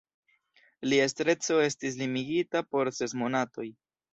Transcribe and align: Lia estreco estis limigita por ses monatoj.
Lia 0.93 1.03
estreco 1.09 1.59
estis 1.65 1.99
limigita 2.01 2.65
por 2.73 2.93
ses 3.01 3.17
monatoj. 3.25 3.71